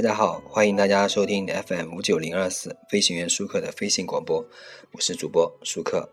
[0.00, 4.46] 大家好，欢迎大家收听 FM 五九零二四飞行员舒克的飞行广播，
[4.92, 6.08] 我是主播舒克。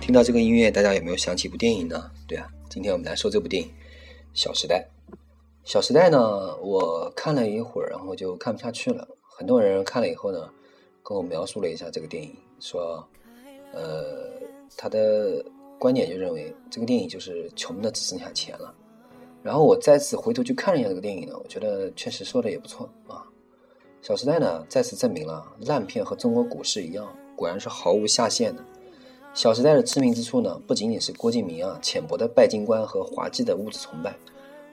[0.00, 2.08] 听到这个音乐，大家有没有想起一部电影呢？
[2.28, 3.68] 对啊，今天我们来说这部电影
[4.34, 4.86] 《小时代》。
[5.64, 9.08] 《小时代》呢，我看了一会儿，然后就看不下去了。
[9.36, 10.48] 很多人看了以后呢，
[11.08, 13.06] 跟我描述了一下这个电影，说，
[13.72, 14.28] 呃，
[14.76, 15.44] 他的
[15.78, 18.74] 观点就认为这个电影就是穷的只剩下钱了。
[19.40, 23.22] 然后我再次回头去看了一下这个电影呢，我觉得确实说的也不错啊。
[24.06, 28.62] 《小时代》呢，再次证明了烂片和中国股市一样，果然是毫无下限的。
[29.32, 34.12] 《小时代》的知名之处呢，不仅仅是郭敬明啊浅薄的拜金观和滑稽的物质崇拜，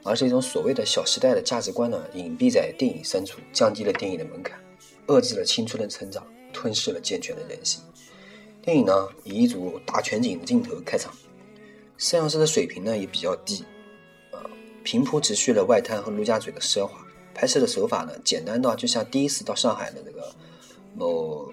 [0.02, 4.58] 而是一种所谓的小时代的价值观呢，隐蔽在电影深处，降低了电影的门槛，
[5.06, 7.82] 遏制了青春的成长，吞噬了健全的人性。
[8.62, 11.12] 电影呢，以一组大全景的镜头开场，
[11.98, 13.62] 摄像师的水平呢也比较低，
[14.30, 14.40] 啊，
[14.82, 16.96] 平铺直叙了外滩和陆家嘴的奢华，
[17.34, 20.32] 拍摄的手法呢简单到就像第一次到上海的这个
[20.94, 21.46] 某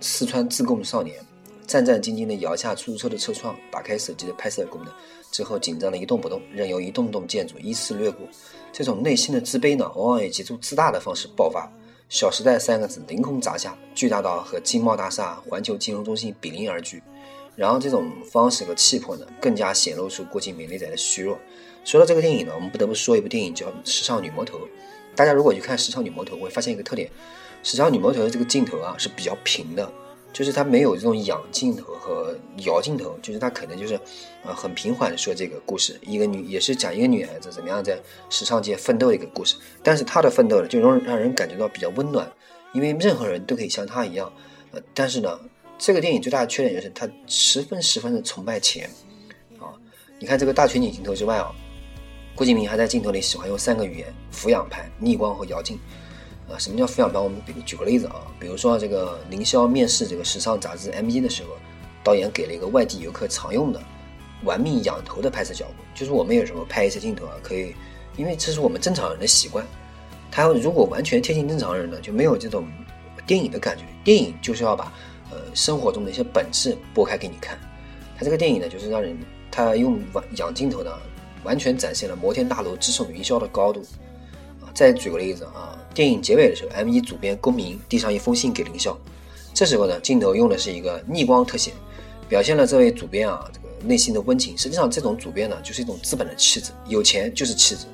[0.00, 1.16] 四川自贡少年。
[1.64, 4.92] 战战兢兢地摇下出租车的车窗，打开手机的拍摄功能，
[5.30, 8.26] 之后紧张的一动不动，任由一栋栋建筑依次掠过。
[8.72, 11.66] 这种内心的自卑呢，往往以极度自大的方式爆发。
[12.12, 17.02] 《小时代》三个字凌空砸下，巨大到和金茂大厦、环球金融中心比邻而居。
[17.56, 21.38] 然后这种方式和气魄呢，更加显露出郭敬明内在的虚弱。
[21.86, 24.58] 说到这个电影呢，我们不得不说一部电影叫《时尚女魔头》。
[25.16, 27.08] 大家如果去看《时尚女魔头》，会发现一个特点：
[27.62, 29.90] 《时尚女魔头》的这个镜头啊是比较平的。
[30.32, 34.00] 就是它没有这种仰镜头和摇镜头，就是它可能就是，
[34.44, 37.98] 呃，很平缓的说这个故事，一个女也是讲一个女孩子怎么样在
[38.30, 42.30] 时尚界奋斗的一个故事，但是她的奋斗呢，就让让人感觉到比较温暖，
[42.72, 44.32] 因为任何人都可以像她一样，
[44.70, 45.38] 呃，但是呢，
[45.78, 48.88] 这个电影最大的缺点就是它十分十分的崇拜钱，
[49.58, 49.76] 啊，
[50.18, 51.52] 你看这个大全景镜头之外啊，
[52.34, 55.78] 郭敬明还在镜头里喜欢用三个语言：俯仰拍、逆光和摇镜。
[56.52, 57.18] 啊，什么叫俯仰拍？
[57.18, 61.56] 我们比举个例子啊，比如说这个凌霄面试这个时尚杂志 M 一的时候，
[62.04, 63.80] 导演给了一个外地游客常用的
[64.44, 67.74] 玩命仰头的拍摄角度，就是我们有时候拍一些镜头啊，可以，
[68.16, 69.64] 因为这是我们正常人的习惯。
[70.30, 72.66] 他如果完全贴近正常人呢，就没有这种
[73.26, 73.84] 电影的感觉。
[74.04, 74.92] 电影就是要把
[75.30, 77.58] 呃生活中的一些本质拨开给你看。
[78.18, 79.16] 他这个电影呢，就是让人
[79.50, 80.00] 他用
[80.36, 80.90] 仰镜头呢，
[81.44, 83.80] 完全展现了摩天大楼直冲云霄的高度。
[84.60, 85.78] 啊，再举个例子啊。
[85.94, 88.96] 电影结尾的时候，M 一主编公明递上一封信给凌霄。
[89.54, 91.72] 这时候呢，镜头用的是一个逆光特写，
[92.28, 94.56] 表现了这位主编啊这个内心的温情。
[94.56, 97.86] 实际上，这种主编呢，就是一种资本的气质，有钱就是气质。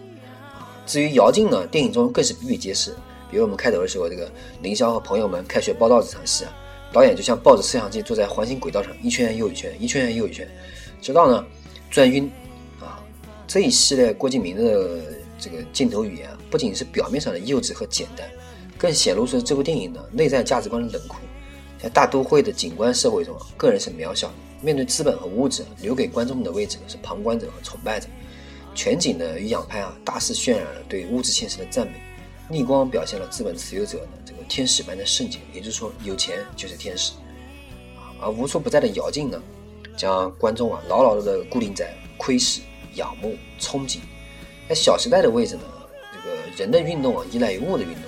[0.87, 2.95] 至于姚镜呢，电影中更是比比皆是。
[3.31, 4.31] 比如我们开头的时候，这个
[4.63, 6.53] 凌霄和朋友们开学报道这场戏啊，
[6.93, 10.49] 导演就像抱着摄像机坐在环形轨道上，一圈又一圈，一圈又一圈，
[11.03, 11.45] 直到呢
[11.91, 12.31] 转晕。
[12.81, 13.03] 啊，
[13.47, 15.01] 这一系列郭敬明的
[15.39, 16.29] 这个镜头语言。
[16.51, 18.29] 不仅是表面上的幼稚和简单，
[18.77, 21.19] 更显露出这部电影的内在价值观的冷酷。
[21.81, 28.09] 在大都会的景观社会中，个人是渺小的，面对资本和物质，留给观众的位置是旁观者和崇拜者。
[28.75, 31.95] 全景的与仰拍啊，大肆渲染了对物质现实的赞美；
[32.49, 37.13] 逆光表现了资本持有者的这个天使般的圣洁，也就是说，有钱就是天使。
[38.21, 39.41] 而无处不在的摇镜呢，
[39.97, 42.61] 将观众啊牢牢地固定在窥视、
[42.95, 43.99] 仰慕、憧憬。
[44.69, 45.63] 在《小时代》的位置呢？
[46.13, 48.03] 这个人的运动啊，依赖于物的运动。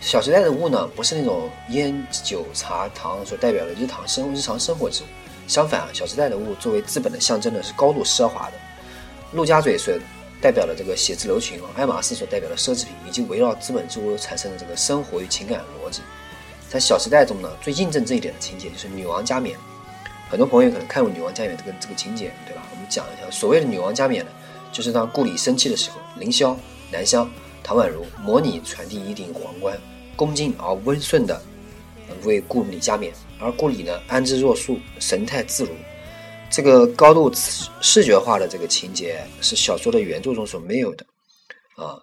[0.00, 5.06] 小时代的物呢，不是那种烟酒茶糖所代表的日常生日常生活之物。
[5.48, 8.52] 相反啊，小时代的物作为资本的象征呢，是高度奢华的。
[9.32, 9.92] 陆家嘴所
[10.40, 16.00] 代表的这个写字楼群啊，爱马仕所代表的奢侈品，以及围绕资本之物产生的这个生活与情感逻辑。
[16.68, 19.58] 在小时代中呢，最印证这一点的情节就是女王加冕。
[20.30, 22.62] 很多朋友可能看过女王加冕这个这个情节，对吧？
[22.70, 24.30] 我们讲一下，所谓的女王加冕呢，
[24.72, 26.56] 就是当顾里生气的时候，凌霄、
[26.90, 27.28] 南湘。
[27.68, 29.76] 唐宛如模拟传递一顶皇冠，
[30.14, 31.42] 恭敬而温顺的
[32.22, 35.70] 为顾里加冕，而顾里呢安之若素，神态自如。
[36.48, 37.28] 这个高度
[37.80, 41.04] 视觉化的这个情节是小说的原著中所没有的
[41.74, 41.98] 啊，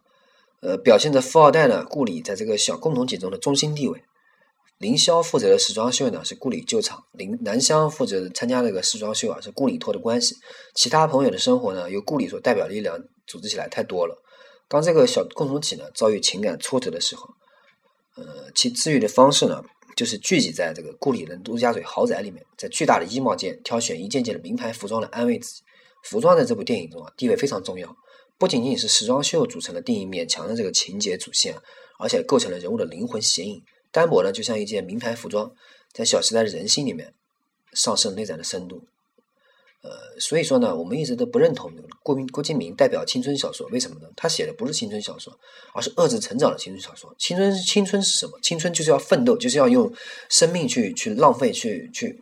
[0.60, 4.04] 呃，表现着富二代呢顾里在这个小共同体中的中心地位。
[4.84, 10.36] 凌霄负责的时装秀呢是顾里救场，林南湘负责参加这个时装秀啊是顾里托的关系，
[10.76, 14.22] 其他朋友的生活呢由顾里所代表的力量组织起来太多了。
[14.68, 17.30] 当这个小共同体呢遭遇情感挫折的时候，
[18.18, 19.64] 呃，其治愈的方式呢，
[19.96, 25.62] 就是聚集在这个顾里的陆家嘴豪宅里面，在巨大的衣帽间挑选一件件的名牌服装来安慰自己。
[26.04, 27.96] 服装在这部电影中啊地位非常重要，
[28.38, 31.56] 不仅仅是时装秀组成了电影勉强的这个情节主线，
[31.98, 33.64] 而且构成了人物的灵魂显影。
[33.94, 35.50] 单薄呢，就像一件名牌服装，
[35.94, 37.14] 在《小时代》的人心里面
[37.72, 38.84] 上升内在的深度。
[39.84, 44.08] 呃，所以说呢，我们一直都不认同郭明郭敬明代表青春小说，为什么呢？
[44.16, 45.38] 他写的不是青春小说，
[45.74, 47.14] 而是遏制成长的青春小说。
[47.20, 48.40] 青春青春是什么？
[48.42, 49.94] 青春就是要奋斗，就是要用
[50.30, 52.20] 生命去去浪费，去去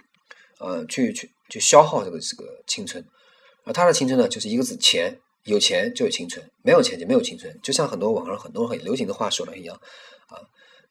[0.59, 3.01] 呃去去去消耗这个这个青春。
[3.63, 5.17] 而他的青春呢，就是一个字：钱。
[5.45, 7.51] 有钱就有青春，没有钱就没有青春。
[7.63, 9.75] 就像很多网上很多很流行的话说的一样
[10.27, 10.37] 啊，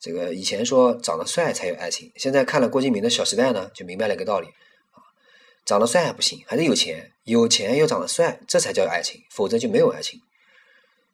[0.01, 4.49] 这个以前说长得帅才有爱情，现在看了郭敬明的《小时代》呢，就明白了一个道理。
[5.67, 10.19] 长得帅还不行，还得有钱，有钱又长得帅，这才叫爱情，否则就没有爱情。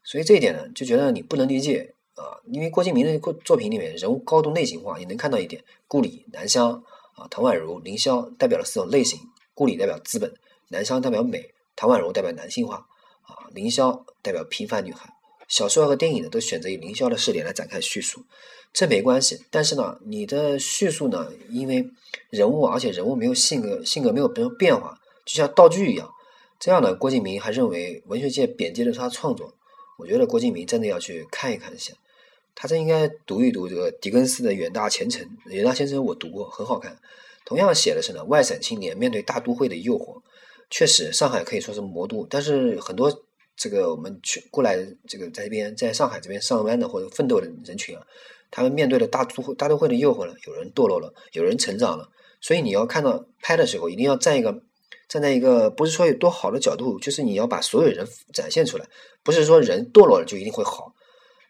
[0.04, 6.72] 所以这一点呢，就觉得你不能理解啊，因为郭敬明的作作品里面人物高度内型化，你能看到一点，顾里、南湘
[7.16, 9.18] 啊、唐宛如、凌霄代表了四种类型，
[9.52, 10.32] 顾里代表资本，
[10.68, 12.86] 南湘代表美，唐宛如代表男性化
[13.22, 15.12] 啊，凌霄代表平凡女孩。
[15.48, 18.24] 小说和电影呢，都选择以凌霄的视点来展开叙述。
[18.72, 21.88] 这没关系，但是呢，你的叙述呢，因为
[22.30, 26.10] 人物，而且人物没有性格，性格没有变变化，就像道具一样。
[26.58, 29.54] 这样呢，郭敬明还认为文学界贬低了他创作。
[29.98, 31.94] 我觉得郭敬明真的要去看一看一下，
[32.54, 35.22] 他真应该读一读这个狄更斯的《远大前程》。
[35.50, 36.98] 《远大前程》我读过，很好看。
[37.46, 40.20] 同样写的是呢，外省青年面对大都会的诱惑。
[40.68, 43.22] 确实，上海可以说是魔都，但是很多
[43.56, 44.76] 这个我们去过来
[45.06, 48.06] 这个在这边在上海这边上班的或者奋斗的人群啊。
[48.48, 52.08] 他们面对了大都会大都会的诱惑了，有人堕落了，有人成长了。
[52.40, 54.62] 所以你要看到拍的时候，一定要站一个
[55.08, 58.86] 站在一个不是说有多好的角度，就是你要把所有人展现出来。
[59.24, 60.94] 不是说人堕落了就一定会好，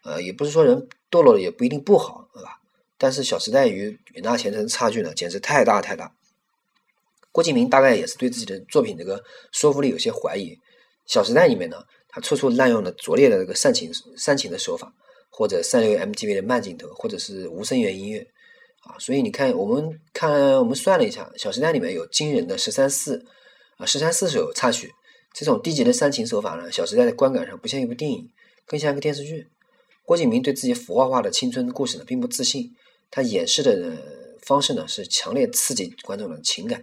[0.03, 2.59] 呃，也不是说人堕落了也不一定不好，对吧？
[2.97, 6.11] 但是《小时代》与《远大前程》差距呢，简直太大太大。
[7.31, 10.55] 郭敬明大概也是对自己的作品这个说服力有些怀疑，
[11.05, 11.83] 《小时代》里面呢，
[12.19, 14.93] 处处滥用了拙劣的这个煽情煽情的手法。
[15.29, 18.25] 或者三六 MTV 的慢镜头，或者是无声源音乐，
[18.81, 23.23] 啊，所以你看，我们看，我们算了一下，《小时代》里面有惊人的十三四
[23.77, 24.91] 啊，十三四首插曲，
[25.35, 28.27] 这种低级的煽情手法呢，《小时代》的观感上不像一部电影，
[28.65, 29.47] 更像一个电视剧。
[30.03, 32.71] 郭敬明对自己腐化化的青春故事呢，并不自信，
[33.11, 33.95] 他演示的
[34.41, 36.79] 方式呢，是强烈刺激观众的情感，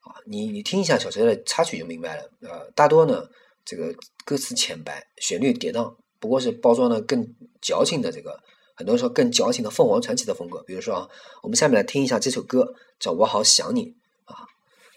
[0.00, 3.24] 啊，你你听一下《小时代》的插曲就明白了，呃，大多呢，
[3.64, 3.94] 这个
[4.24, 5.96] 歌词浅白，旋律跌宕。
[6.20, 8.40] 不过是包装的更矫情的这个，
[8.74, 10.62] 很多时候更矫情的凤凰传奇的风格。
[10.62, 11.08] 比如说啊，
[11.42, 13.86] 我们下面来听一下这首歌，叫《我好想你》
[14.24, 14.46] 啊，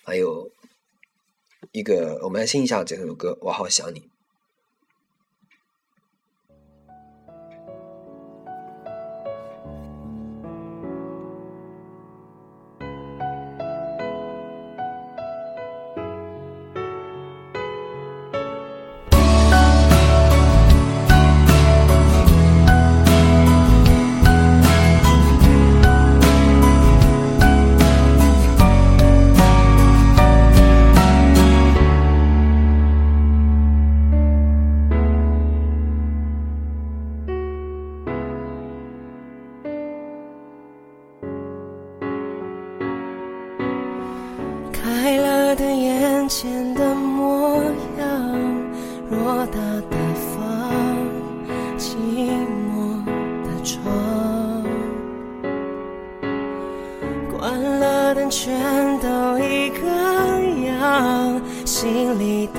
[0.03, 0.49] 还有
[1.71, 3.99] 一个，我们来听一下这首歌《我好想你》。
[45.57, 47.63] 对眼前的模
[47.97, 48.05] 样，
[49.11, 49.57] 偌大
[49.89, 49.97] 的
[50.35, 50.71] 房，
[51.79, 51.95] 寂
[52.69, 53.03] 寞
[53.43, 53.83] 的窗，
[57.35, 58.53] 关了灯，全
[58.99, 59.07] 都
[59.39, 59.87] 一个
[60.67, 62.56] 样，心里的。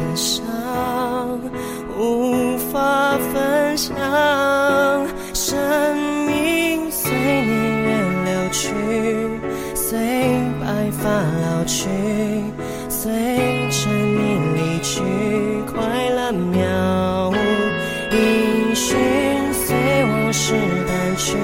[21.29, 21.37] 去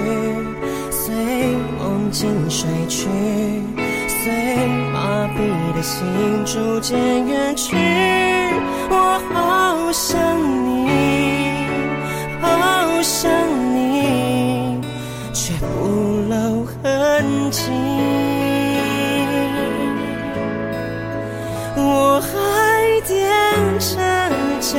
[0.90, 1.14] 随
[1.78, 3.06] 梦境睡去，
[4.08, 4.32] 随
[4.94, 6.02] 麻痹的心
[6.46, 7.76] 逐渐远去。
[8.88, 10.16] 我好想
[10.64, 10.88] 你，
[12.40, 13.30] 好想
[13.74, 14.80] 你，
[15.34, 15.84] 却不
[16.30, 17.60] 露痕迹。
[21.76, 22.32] 我还
[23.02, 23.12] 踮
[23.78, 23.92] 着
[24.60, 24.72] 脚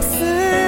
[0.00, 0.67] 思。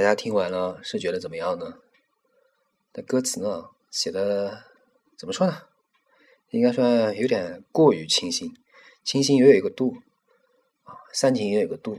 [0.00, 1.74] 大家听完了是觉得怎么样呢？
[2.94, 4.64] 那歌词呢写的
[5.18, 5.64] 怎么说呢？
[6.52, 8.56] 应该算有点过于清新，
[9.04, 9.94] 清新也有一个度
[10.84, 11.98] 啊，煽情也有一个度。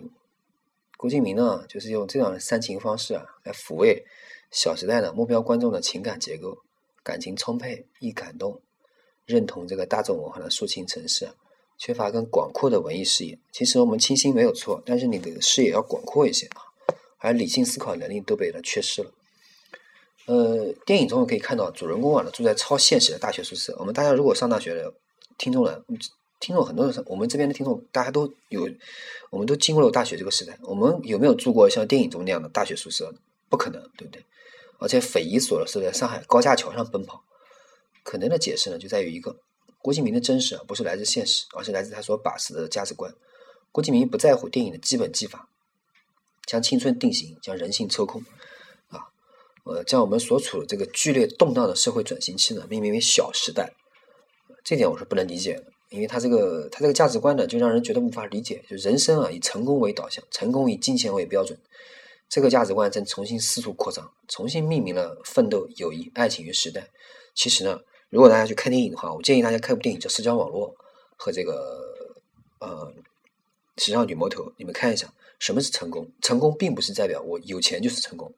[0.98, 4.04] 郭敬明呢，就是用这样的煽情方式啊，来抚慰
[4.50, 6.58] 《小时代》的目标观众的情感结构，
[7.04, 8.60] 感情充沛，易感动，
[9.28, 11.30] 认同这个大众文化的抒情城市，
[11.78, 13.38] 缺乏更广阔的文艺视野。
[13.52, 16.71] 其实我们清新没有错，但是你的视野要广阔一些啊。
[17.22, 19.12] 而理性思考能力都被他缺失了。
[20.26, 23.76] 呃，电影中可以看到，主人公啊住在超现实的大学宿舍。
[23.80, 24.94] 我们大家如果上大学的
[25.38, 25.82] 听众呢，
[26.40, 28.68] 听众很多人，我们这边的听众大家都有，
[29.30, 30.58] 我们都经过了大学这个时代。
[30.64, 33.14] 我们有没有住过像电影中那样的大学宿舍？
[33.50, 34.24] 不可能，对不对？
[34.80, 37.24] 而且匪夷所思的上海高架桥上奔跑，
[38.04, 39.36] 可能的解释呢，就在于一个
[39.80, 43.14] 郭敬明的真实啊，不是来自现实，而是来自他所把持的价值观。
[43.72, 45.50] 郭敬明不在乎电影的基本技法。
[46.52, 48.22] 将青春定型，将人性抽空，
[48.90, 49.08] 啊，
[49.64, 53.72] 呃，将我们所处的这个剧烈动荡的社会转型期呢，命名为小时代，
[54.62, 58.62] 这点我是不能理解的，因为他这个他这个价值观呢，就让人觉得无法理解。
[58.68, 61.58] 就人生啊，以成功为导向，成功以金钱为标准，
[62.28, 66.90] 这个价值观正重新四处扩张，重新命名了奋斗、友谊、爱情与时代。
[67.34, 67.80] 其实呢，
[68.10, 70.68] 如果大家去看电影的话，我建议大家看部电影叫《社交网络》
[71.16, 71.80] 和这个
[72.60, 72.94] 呃
[73.82, 75.08] 《时尚女魔头》，你们看一下。
[75.42, 76.08] 什么是成功？
[76.22, 78.32] 成功并不是代表我有钱就是成功。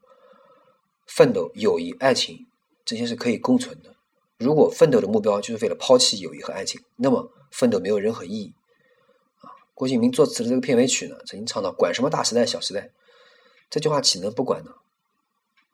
[1.06, 2.48] 奋斗、友谊、爱情，
[2.86, 3.94] 这些是可以共存的。
[4.38, 8.54] 如果奋斗的目标就是为了抛弃友谊和爱情，那么奋斗没有任何意义。
[9.42, 12.90] 啊，郭敬明作词的这个片尾曲呢，曾经唱到“管什么大时代、小时代”，
[13.70, 14.72] 这句话岂能不管呢？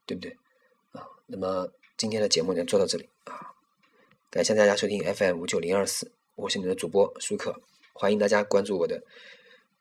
[0.07, 0.35] 对不对？
[0.93, 3.53] 啊，那么今天的节目就做到这里啊，
[4.31, 7.61] 感谢大家收听 FM 五九零二四，我是你的主播舒克，
[7.93, 9.03] 欢迎大家关注我的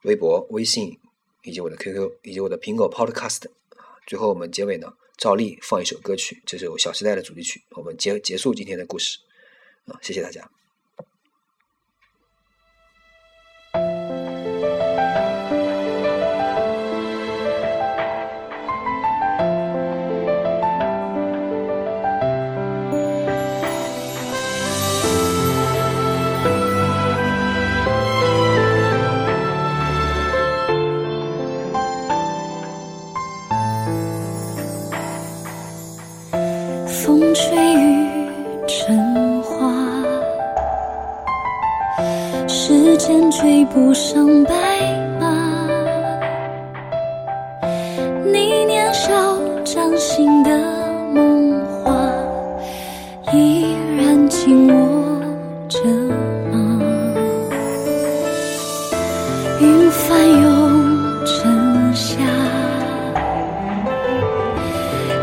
[0.03, 1.01] 微博、微信。
[1.43, 9.19] 以及我的 QQ，以及我的苹果 Podcast 啊，最后我们结尾呢，照例放一首歌曲，这首《小时代》的主题曲，我们结结束今天的故事
[9.87, 10.51] 啊，谢谢大家。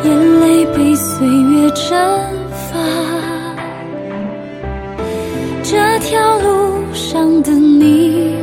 [0.05, 1.89] 眼泪被岁月蒸
[2.69, 2.77] 发，
[5.63, 8.35] 这条路上的你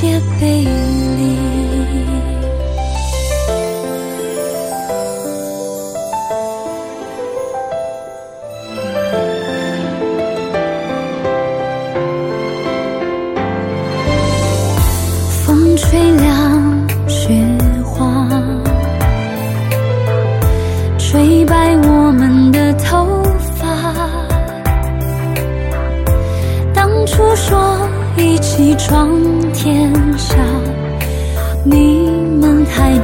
[0.00, 0.83] 全世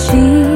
[0.08, 0.49] 们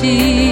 [0.00, 0.49] 心。